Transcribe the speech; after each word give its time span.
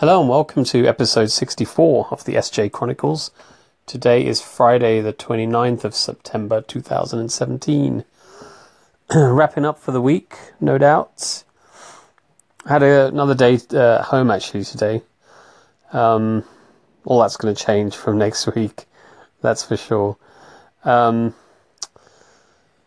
Hello 0.00 0.20
and 0.20 0.28
welcome 0.28 0.62
to 0.64 0.86
episode 0.86 1.30
64 1.30 2.08
of 2.10 2.24
the 2.24 2.34
SJ 2.34 2.70
Chronicles. 2.70 3.30
Today 3.86 4.26
is 4.26 4.42
Friday, 4.42 5.00
the 5.00 5.14
29th 5.14 5.84
of 5.84 5.94
September 5.94 6.60
2017. 6.60 8.04
Wrapping 9.14 9.64
up 9.64 9.78
for 9.78 9.92
the 9.92 10.02
week, 10.02 10.36
no 10.60 10.76
doubt. 10.76 11.44
I 12.66 12.74
had 12.74 12.82
a, 12.82 13.06
another 13.06 13.34
day 13.34 13.58
uh, 13.70 14.02
home 14.02 14.30
actually 14.30 14.64
today. 14.64 15.00
Um, 15.94 16.44
all 17.06 17.22
that's 17.22 17.38
going 17.38 17.54
to 17.54 17.64
change 17.64 17.96
from 17.96 18.18
next 18.26 18.54
week, 18.54 18.84
that's 19.40 19.62
for 19.62 19.78
sure. 19.78 20.18
Um, 20.84 21.34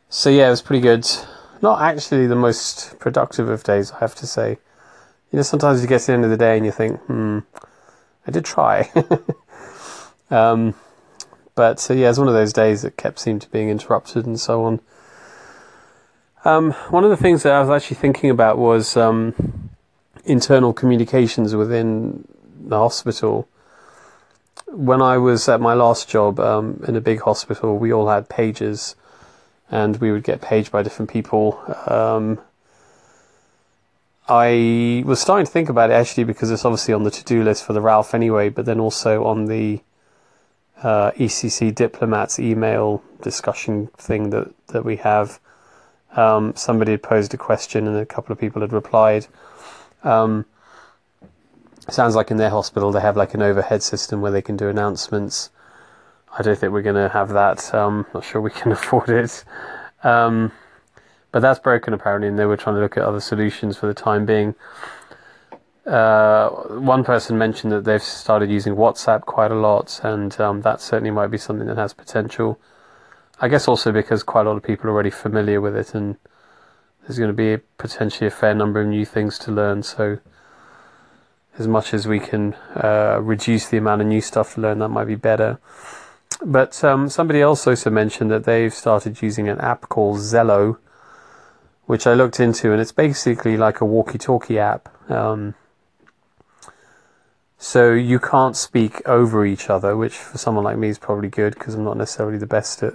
so 0.10 0.30
yeah, 0.30 0.46
it 0.46 0.52
was 0.52 0.62
pretty 0.62 0.82
good. 0.82 1.10
Not 1.60 1.82
actually 1.82 2.28
the 2.28 2.36
most 2.36 3.00
productive 3.00 3.50
of 3.50 3.64
days, 3.64 3.94
I 3.94 3.98
have 3.98 4.14
to 4.14 4.28
say. 4.28 4.60
You 5.32 5.38
know, 5.38 5.44
sometimes 5.44 5.82
you 5.82 5.88
get 5.88 6.02
to 6.02 6.08
the 6.08 6.14
end 6.14 6.24
of 6.24 6.32
the 6.32 6.38
day 6.38 6.58
and 6.58 6.66
you 6.66 6.72
think, 6.72 7.00
hmm, 7.02 7.40
I 8.26 8.32
did 8.32 8.46
try. 8.46 8.90
um, 10.32 10.74
but 11.56 11.90
uh, 11.92 11.94
yeah, 11.94 12.10
it's 12.10 12.18
one 12.18 12.28
of 12.28 12.34
those 12.34 12.54
days 12.54 12.82
that 12.82 12.98
kept 12.98 13.20
seemed 13.20 13.42
to 13.44 13.50
being 13.50 13.70
interrupted 13.70 14.26
and 14.26 14.40
so 14.40 14.64
on. 14.64 14.80
Um, 16.46 16.72
one 16.90 17.04
of 17.04 17.10
the 17.10 17.18
things 17.18 17.44
that 17.44 17.54
I 17.54 17.60
was 17.60 17.70
actually 17.70 17.98
thinking 17.98 18.30
about 18.30 18.58
was 18.58 18.96
um, 18.96 19.70
internal 20.24 20.74
communications 20.74 21.54
within 21.54 22.26
the 22.60 22.78
hospital. 22.78 23.48
When 24.68 25.02
I 25.02 25.18
was 25.18 25.50
at 25.50 25.60
my 25.60 25.74
last 25.74 26.08
job 26.08 26.40
um, 26.40 26.84
in 26.88 26.96
a 26.96 27.02
big 27.02 27.22
hospital, 27.22 27.78
we 27.78 27.92
all 27.92 28.08
had 28.08 28.30
pages, 28.30 28.96
and 29.70 29.98
we 29.98 30.12
would 30.12 30.24
get 30.24 30.42
paged 30.42 30.72
by 30.72 30.82
different 30.82 31.12
people. 31.12 31.60
I 34.32 35.04
was 35.08 35.20
starting 35.20 35.48
to 35.48 35.52
think 35.52 35.70
about 35.70 35.90
it 35.90 35.94
actually 35.94 36.24
because 36.24 36.52
it's 36.52 36.64
obviously 36.64 36.94
on 36.94 37.04
the 37.04 37.10
to-do 37.10 37.44
list 37.44 37.64
for 37.64 37.74
the 37.74 37.82
Ralph 37.82 38.14
anyway, 38.14 38.50
but 38.50 38.66
then 38.66 38.80
also 38.80 39.26
on 39.26 39.46
the 39.46 39.82
uh, 40.84 41.12
ECC 41.12 41.74
diplomats 41.74 42.40
email 42.40 43.04
discussion 43.22 43.88
thing 43.98 44.30
that 44.30 44.54
that 44.68 44.86
we 44.86 44.98
have. 44.98 45.40
Um, 46.16 46.56
somebody 46.56 46.92
had 46.92 47.02
posed 47.02 47.34
a 47.34 47.38
question 47.38 47.88
and 47.88 47.98
a 47.98 48.06
couple 48.06 48.32
of 48.32 48.40
people 48.40 48.62
had 48.62 48.72
replied. 48.72 49.26
Um, 50.04 50.46
sounds 51.90 52.16
like 52.16 52.30
in 52.30 52.38
their 52.38 52.52
hospital 52.52 52.92
they 52.92 53.02
have 53.02 53.18
like 53.18 53.34
an 53.34 53.42
overhead 53.42 53.82
system 53.82 54.22
where 54.22 54.32
they 54.32 54.44
can 54.44 54.56
do 54.56 54.70
announcements. 54.70 55.50
I 56.38 56.44
don't 56.44 56.58
think 56.58 56.72
we're 56.72 56.84
going 56.84 56.96
to 56.96 57.10
have 57.10 57.30
that. 57.30 57.74
Um, 57.74 58.06
not 58.14 58.24
sure 58.24 58.42
we 58.42 58.52
can 58.52 58.72
afford 58.78 59.10
it. 59.10 59.44
Um, 60.04 60.52
but 61.32 61.42
that's 61.42 61.60
broken 61.60 61.94
apparently, 61.94 62.28
and 62.28 62.40
they 62.40 62.46
were 62.46 62.58
trying 62.58 62.76
to 62.76 62.82
look 62.82 62.98
at 62.98 63.04
other 63.04 63.20
solutions 63.20 63.78
for 63.78 63.88
the 63.88 63.94
time 63.94 64.26
being. 64.26 64.56
Uh, 65.86 66.50
one 66.50 67.04
person 67.04 67.38
mentioned 67.38 67.72
that 67.72 67.84
they've 67.84 68.04
started 68.04 68.50
using 68.50 68.76
WhatsApp 68.76 69.22
quite 69.22 69.52
a 69.52 69.56
lot, 69.56 70.00
and 70.04 70.40
um, 70.40 70.62
that 70.62 70.82
certainly 70.82 71.12
might 71.12 71.28
be 71.28 71.38
something 71.38 71.68
that 71.68 71.78
has 71.78 71.94
potential. 71.94 72.60
I 73.42 73.48
guess 73.48 73.68
also 73.68 73.92
because 73.92 74.22
quite 74.22 74.46
a 74.46 74.50
lot 74.50 74.58
of 74.58 74.64
people 74.64 74.90
are 74.90 74.94
already 74.94 75.10
familiar 75.10 75.62
with 75.62 75.76
it, 75.76 75.96
and 75.96 76.18
there's 77.02 77.18
going 77.18 77.30
to 77.30 77.34
be 77.34 77.64
potentially 77.78 78.28
a 78.28 78.32
fair 78.32 78.54
number 78.54 78.82
of 78.82 78.88
new 78.88 79.06
things 79.06 79.40
to 79.40 79.52
learn. 79.52 79.82
So, 79.84 80.20
as 81.58 81.68
much 81.68 81.94
as 81.94 82.08
we 82.08 82.20
can 82.20 82.54
uh, 82.76 83.20
reduce 83.22 83.68
the 83.68 83.78
amount 83.78 84.02
of 84.02 84.08
new 84.08 84.22
stuff 84.22 84.54
to 84.56 84.62
learn, 84.62 84.80
that 84.80 84.90
might 84.90 85.06
be 85.06 85.16
better. 85.16 85.60
But 86.46 86.84
um, 86.84 87.10
somebody 87.10 87.42
else 87.42 87.66
also 87.66 87.90
mentioned 87.90 88.30
that 88.32 88.46
they've 88.46 88.74
started 88.74 89.22
using 89.22 89.50
an 89.50 89.60
app 89.60 89.90
called 89.90 90.18
Zello, 90.18 90.78
which 91.90 92.06
I 92.06 92.14
looked 92.14 92.40
into, 92.40 92.72
and 92.72 92.80
it's 92.80 92.92
basically 92.92 93.58
like 93.58 93.82
a 93.82 93.86
walkie-talkie 93.86 94.60
app. 94.60 94.90
Um, 95.10 95.56
so 97.58 97.94
you 97.94 98.20
can't 98.20 98.56
speak 98.56 99.02
over 99.08 99.44
each 99.44 99.72
other, 99.72 99.98
which 99.98 100.16
for 100.16 100.38
someone 100.38 100.64
like 100.64 100.78
me 100.78 100.90
is 100.90 101.00
probably 101.00 101.30
good 101.30 101.56
because 101.56 101.74
I'm 101.74 101.84
not 101.84 101.98
necessarily 101.98 102.38
the 102.38 102.46
best 102.46 102.84
at 102.84 102.94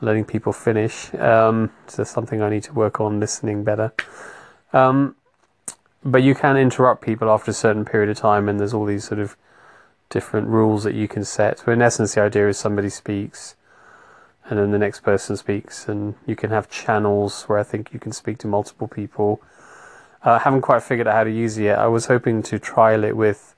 letting 0.00 0.24
people 0.24 0.54
finish. 0.54 1.12
Um, 1.16 1.70
so 1.86 2.02
something 2.02 2.40
I 2.40 2.48
need 2.48 2.62
to 2.62 2.72
work 2.72 2.98
on 2.98 3.20
listening 3.20 3.62
better. 3.62 3.92
Um, 4.72 5.14
but 6.02 6.22
you 6.22 6.34
can 6.34 6.56
interrupt 6.56 7.02
people 7.04 7.28
after 7.28 7.50
a 7.50 7.54
certain 7.54 7.84
period 7.84 8.08
of 8.08 8.16
time, 8.16 8.48
and 8.48 8.58
there's 8.58 8.72
all 8.72 8.86
these 8.86 9.04
sort 9.04 9.20
of 9.20 9.36
different 10.08 10.48
rules 10.48 10.82
that 10.84 10.94
you 10.94 11.08
can 11.08 11.26
set. 11.26 11.62
But 11.62 11.72
in 11.72 11.82
essence, 11.82 12.14
the 12.14 12.22
idea 12.22 12.48
is 12.48 12.56
somebody 12.56 12.88
speaks 12.88 13.54
and 14.48 14.58
then 14.58 14.70
the 14.70 14.78
next 14.78 15.00
person 15.00 15.36
speaks, 15.36 15.88
and 15.88 16.14
you 16.26 16.34
can 16.34 16.50
have 16.50 16.70
channels 16.70 17.44
where 17.44 17.58
I 17.58 17.62
think 17.62 17.92
you 17.92 18.00
can 18.00 18.12
speak 18.12 18.38
to 18.38 18.46
multiple 18.46 18.88
people. 18.88 19.42
Uh, 20.24 20.32
I 20.32 20.38
haven't 20.38 20.62
quite 20.62 20.82
figured 20.82 21.06
out 21.06 21.14
how 21.14 21.24
to 21.24 21.30
use 21.30 21.58
it 21.58 21.64
yet. 21.64 21.78
I 21.78 21.86
was 21.86 22.06
hoping 22.06 22.42
to 22.44 22.58
trial 22.58 23.04
it 23.04 23.16
with 23.16 23.54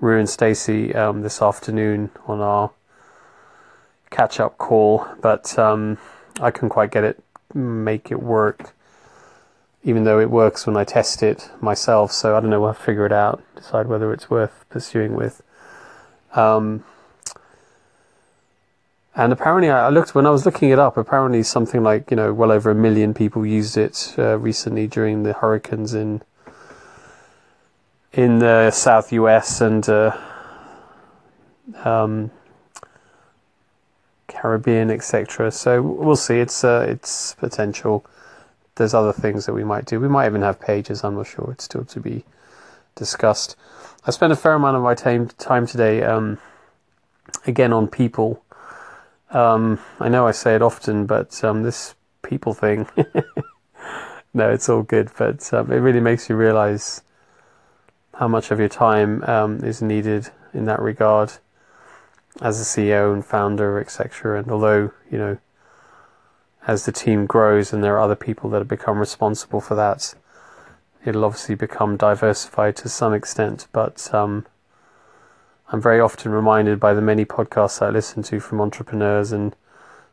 Rue 0.00 0.18
and 0.18 0.28
Stacy 0.28 0.94
um, 0.94 1.22
this 1.22 1.40
afternoon 1.42 2.10
on 2.26 2.40
our 2.40 2.70
catch 4.10 4.40
up 4.40 4.56
call, 4.58 5.06
but 5.20 5.58
um, 5.58 5.98
I 6.40 6.50
couldn't 6.50 6.70
quite 6.70 6.90
get 6.90 7.04
it, 7.04 7.22
make 7.54 8.10
it 8.10 8.22
work, 8.22 8.74
even 9.84 10.04
though 10.04 10.18
it 10.18 10.30
works 10.30 10.66
when 10.66 10.76
I 10.76 10.84
test 10.84 11.22
it 11.22 11.50
myself. 11.60 12.10
So 12.10 12.36
I 12.36 12.40
don't 12.40 12.50
know, 12.50 12.60
we'll 12.60 12.72
figure 12.72 13.06
it 13.06 13.12
out, 13.12 13.42
decide 13.54 13.86
whether 13.86 14.12
it's 14.12 14.30
worth 14.30 14.64
pursuing 14.70 15.14
with. 15.14 15.42
Um, 16.34 16.84
and 19.16 19.32
apparently, 19.32 19.70
I 19.70 19.88
looked 19.88 20.14
when 20.14 20.26
I 20.26 20.30
was 20.30 20.44
looking 20.44 20.68
it 20.68 20.78
up. 20.78 20.98
Apparently, 20.98 21.42
something 21.42 21.82
like 21.82 22.10
you 22.10 22.16
know, 22.16 22.34
well 22.34 22.52
over 22.52 22.70
a 22.70 22.74
million 22.74 23.14
people 23.14 23.46
used 23.46 23.78
it 23.78 24.14
uh, 24.18 24.38
recently 24.38 24.86
during 24.86 25.22
the 25.22 25.32
hurricanes 25.32 25.94
in 25.94 26.20
in 28.12 28.40
the 28.40 28.70
South 28.70 29.12
US 29.12 29.62
and 29.62 29.88
uh, 29.88 30.14
um, 31.82 32.30
Caribbean, 34.28 34.90
etc. 34.90 35.50
So 35.50 35.80
we'll 35.80 36.16
see. 36.16 36.38
It's 36.38 36.62
uh, 36.62 36.84
it's 36.86 37.34
potential. 37.36 38.04
There's 38.74 38.92
other 38.92 39.14
things 39.14 39.46
that 39.46 39.54
we 39.54 39.64
might 39.64 39.86
do. 39.86 39.98
We 39.98 40.08
might 40.08 40.26
even 40.26 40.42
have 40.42 40.60
pages. 40.60 41.02
I'm 41.02 41.14
not 41.14 41.26
sure. 41.26 41.52
It's 41.52 41.64
still 41.64 41.86
to 41.86 42.00
be 42.00 42.26
discussed. 42.94 43.56
I 44.06 44.10
spent 44.10 44.34
a 44.34 44.36
fair 44.36 44.52
amount 44.52 44.76
of 44.76 44.82
my 44.82 44.94
time 44.94 45.28
time 45.38 45.66
today, 45.66 46.02
um, 46.02 46.38
again 47.46 47.72
on 47.72 47.88
people 47.88 48.42
um, 49.30 49.78
I 50.00 50.08
know 50.08 50.26
I 50.26 50.32
say 50.32 50.54
it 50.54 50.62
often, 50.62 51.06
but 51.06 51.42
um, 51.44 51.62
this 51.62 51.94
people 52.22 52.54
thing, 52.54 52.86
no, 54.34 54.50
it's 54.50 54.68
all 54.68 54.82
good, 54.82 55.10
but 55.18 55.52
um, 55.52 55.72
it 55.72 55.76
really 55.76 56.00
makes 56.00 56.28
you 56.28 56.36
realize 56.36 57.02
how 58.14 58.28
much 58.28 58.50
of 58.50 58.58
your 58.58 58.68
time 58.68 59.22
um, 59.24 59.64
is 59.64 59.82
needed 59.82 60.30
in 60.54 60.64
that 60.66 60.80
regard 60.80 61.32
as 62.40 62.60
a 62.60 62.64
CEO 62.64 63.12
and 63.12 63.24
founder, 63.24 63.80
etc. 63.80 64.38
And 64.38 64.50
although, 64.50 64.92
you 65.10 65.18
know, 65.18 65.38
as 66.66 66.84
the 66.84 66.92
team 66.92 67.26
grows 67.26 67.72
and 67.72 67.82
there 67.82 67.94
are 67.94 68.00
other 68.00 68.16
people 68.16 68.50
that 68.50 68.58
have 68.58 68.68
become 68.68 68.98
responsible 68.98 69.60
for 69.60 69.74
that, 69.74 70.14
it'll 71.04 71.24
obviously 71.24 71.54
become 71.54 71.96
diversified 71.96 72.76
to 72.76 72.88
some 72.88 73.14
extent, 73.14 73.68
but 73.72 74.12
um, 74.12 74.46
I'm 75.68 75.80
very 75.80 75.98
often 75.98 76.30
reminded 76.30 76.78
by 76.78 76.94
the 76.94 77.00
many 77.00 77.24
podcasts 77.24 77.82
I 77.82 77.90
listen 77.90 78.22
to 78.24 78.38
from 78.38 78.60
entrepreneurs 78.60 79.32
and 79.32 79.56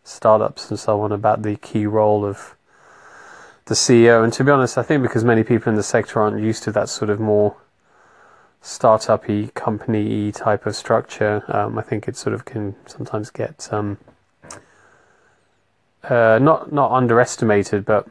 startups 0.04 0.70
and 0.70 0.80
so 0.80 1.02
on 1.02 1.12
about 1.12 1.44
the 1.44 1.56
key 1.58 1.86
role 1.86 2.26
of 2.26 2.56
the 3.66 3.76
CEO. 3.76 4.24
And 4.24 4.34
to 4.34 4.44
be 4.44 4.52
honest, 4.52 4.78
I 4.78 4.84
think 4.84 5.04
because 5.04 5.24
many 5.24 5.44
people 5.44 5.70
in 5.70 5.76
the 5.76 5.84
sector 5.84 6.20
aren't 6.20 6.42
used 6.42 6.64
to 6.64 6.72
that 6.72 6.90
sort 6.90 7.10
of 7.10 7.20
more 7.20 7.56
startup-y, 8.62 9.52
company-y 9.54 10.32
type 10.32 10.66
of 10.66 10.76
structure, 10.76 11.44
um, 11.48 11.78
I 11.78 11.84
think 11.84 12.08
it 12.08 12.16
sort 12.18 12.34
of 12.34 12.46
can 12.46 12.76
sometimes 12.88 13.30
get 13.30 13.72
um, 13.72 13.98
uh, 16.04 16.40
not 16.42 16.74
not 16.74 16.92
underestimated, 16.92 17.86
but 17.86 18.08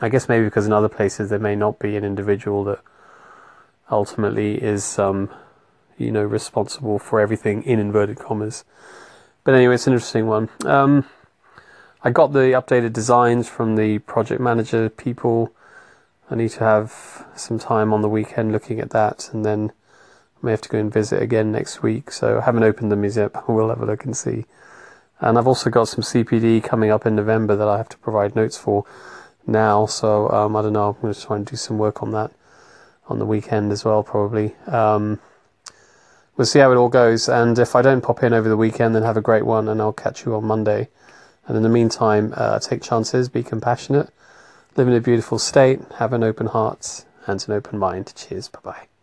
I 0.00 0.08
guess 0.08 0.28
maybe 0.28 0.44
because 0.44 0.66
in 0.66 0.72
other 0.72 0.88
places 0.88 1.30
there 1.30 1.38
may 1.38 1.56
not 1.56 1.78
be 1.78 1.96
an 1.96 2.04
individual 2.04 2.62
that 2.64 2.80
ultimately 3.90 4.62
is 4.62 4.98
um, 4.98 5.30
you 5.98 6.12
know, 6.12 6.22
responsible 6.22 6.98
for 6.98 7.20
everything 7.20 7.62
in 7.64 7.78
inverted 7.78 8.18
commas. 8.18 8.64
But 9.44 9.54
anyway, 9.54 9.74
it's 9.74 9.86
an 9.86 9.94
interesting 9.94 10.26
one. 10.26 10.48
Um, 10.64 11.06
I 12.02 12.10
got 12.10 12.32
the 12.32 12.52
updated 12.52 12.92
designs 12.92 13.48
from 13.48 13.76
the 13.76 13.98
project 14.00 14.40
manager 14.40 14.88
people. 14.88 15.52
I 16.30 16.36
need 16.36 16.50
to 16.50 16.64
have 16.64 17.26
some 17.34 17.58
time 17.58 17.92
on 17.92 18.02
the 18.02 18.08
weekend 18.08 18.52
looking 18.52 18.80
at 18.80 18.90
that, 18.90 19.30
and 19.32 19.44
then 19.44 19.72
I 20.40 20.46
may 20.46 20.50
have 20.52 20.60
to 20.62 20.68
go 20.68 20.78
and 20.78 20.92
visit 20.92 21.20
again 21.20 21.50
next 21.50 21.82
week. 21.82 22.12
So 22.12 22.38
I 22.38 22.44
haven't 22.44 22.62
opened 22.62 22.92
them 22.92 23.04
as 23.04 23.16
yet, 23.18 23.32
but 23.32 23.48
we'll 23.48 23.70
have 23.70 23.82
a 23.82 23.86
look 23.86 24.04
and 24.04 24.16
see. 24.16 24.44
And 25.20 25.36
I've 25.36 25.48
also 25.48 25.68
got 25.70 25.88
some 25.88 26.04
CPD 26.04 26.62
coming 26.62 26.90
up 26.90 27.04
in 27.04 27.16
November 27.16 27.56
that 27.56 27.66
I 27.66 27.76
have 27.76 27.88
to 27.88 27.98
provide 27.98 28.36
notes 28.36 28.56
for 28.56 28.84
now. 29.46 29.86
So 29.86 30.28
um, 30.30 30.54
I 30.54 30.62
don't 30.62 30.74
know. 30.74 30.90
I'm 30.90 31.00
going 31.00 31.12
to 31.12 31.20
try 31.20 31.36
and 31.36 31.44
do 31.44 31.56
some 31.56 31.78
work 31.78 32.02
on 32.02 32.12
that 32.12 32.30
on 33.08 33.18
the 33.18 33.26
weekend 33.26 33.72
as 33.72 33.84
well, 33.84 34.02
probably. 34.02 34.54
Um, 34.66 35.18
we'll 36.38 36.46
see 36.46 36.60
how 36.60 36.72
it 36.72 36.76
all 36.76 36.88
goes. 36.88 37.28
And 37.28 37.58
if 37.58 37.76
I 37.76 37.82
don't 37.82 38.00
pop 38.00 38.22
in 38.22 38.32
over 38.32 38.48
the 38.48 38.56
weekend, 38.56 38.94
then 38.94 39.02
have 39.02 39.18
a 39.18 39.20
great 39.20 39.44
one, 39.44 39.68
and 39.68 39.82
I'll 39.82 39.92
catch 39.92 40.24
you 40.24 40.34
on 40.34 40.46
Monday. 40.46 40.88
And 41.46 41.56
in 41.56 41.62
the 41.62 41.68
meantime, 41.68 42.32
uh, 42.36 42.58
take 42.60 42.82
chances, 42.82 43.28
be 43.28 43.42
compassionate, 43.42 44.10
live 44.76 44.88
in 44.88 44.94
a 44.94 45.00
beautiful 45.00 45.38
state, 45.38 45.80
have 45.98 46.14
an 46.14 46.24
open 46.24 46.46
heart 46.46 47.04
and 47.26 47.44
an 47.46 47.54
open 47.54 47.78
mind. 47.78 48.14
Cheers. 48.14 48.48
Bye 48.48 48.60
bye. 48.62 48.88